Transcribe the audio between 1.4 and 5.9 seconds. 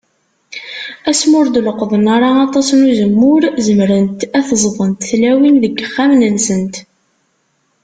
d-leqqḍen ara aṭas n uzemmur, zemrent ad t-zḍent tlawin deg